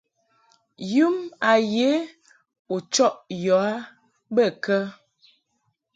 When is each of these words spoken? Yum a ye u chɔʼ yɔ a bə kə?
Yum 0.93 1.15
a 1.51 1.53
ye 1.73 1.91
u 2.73 2.75
chɔʼ 2.93 3.15
yɔ 3.43 3.55
a 3.71 3.73
bə 4.35 4.43
kə? 4.63 4.77